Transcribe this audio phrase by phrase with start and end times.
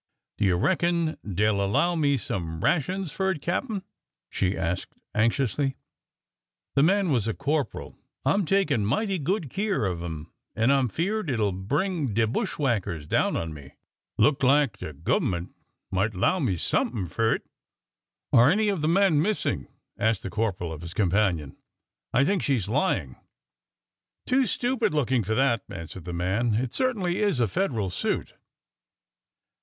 [0.39, 3.83] Do you reckon dey 'll 'low me some rations fur it, cap'n?"
[4.31, 5.75] she asked anxiously.
[6.73, 7.95] The man was a corporal.
[8.25, 12.15] I 'm takin' mighty good keer of 'im, an' I 'm 'feard it will bring
[12.15, 13.73] de bushwhackers down on me.
[14.17, 15.53] Look lak de gov'munt
[15.91, 17.45] might 'low me somethin' fur it."''
[18.33, 19.67] Are any of the men missing?"
[19.99, 21.57] asked the corporal of his companion.''
[22.11, 23.17] I think she 's lying."
[24.25, 26.55] Too stupid looking for that," answered the man.
[26.55, 28.33] It certainly is a Federal suit."